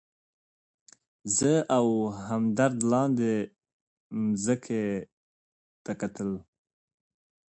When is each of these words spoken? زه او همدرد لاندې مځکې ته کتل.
زه 1.37 1.51
او 1.77 1.87
همدرد 2.27 2.77
لاندې 2.91 3.33
مځکې 4.21 4.81
ته 5.83 5.91
کتل. 6.01 6.29